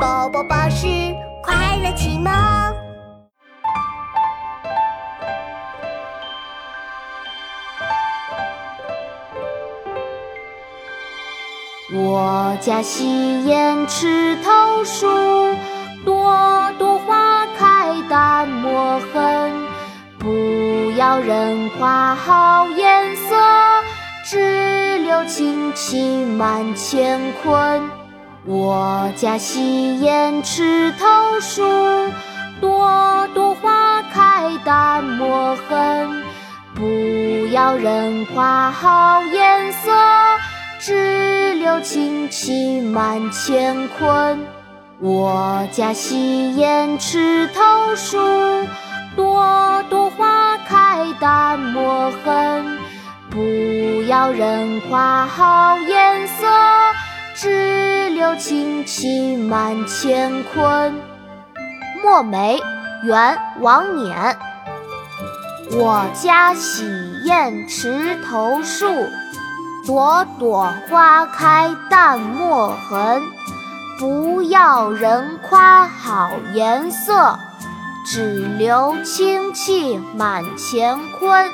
[0.00, 0.86] 宝宝巴士
[1.42, 2.32] 快乐启蒙。
[11.92, 15.06] 我家西燕池头树，
[16.06, 19.52] 朵朵花开淡墨痕。
[20.18, 23.36] 不要人夸好颜色，
[24.24, 27.99] 只留清气满乾坤。
[28.46, 31.62] 我家西燕池头树，
[32.58, 36.22] 朵朵花开淡墨痕。
[36.74, 39.90] 不要人夸好颜色，
[40.78, 44.46] 只留清气满乾坤。
[45.00, 48.18] 我家西燕池头树，
[49.14, 52.78] 朵朵花开淡墨痕。
[53.28, 55.99] 不要人夸好颜
[58.36, 61.00] 清气满乾坤。
[62.02, 62.60] 墨梅，
[63.04, 64.36] 元·王冕。
[65.72, 66.84] 我家洗
[67.26, 68.86] 砚池头树，
[69.86, 73.22] 朵朵花开淡墨痕。
[73.98, 77.38] 不要人夸好颜色，
[78.06, 81.50] 只留清气满乾坤。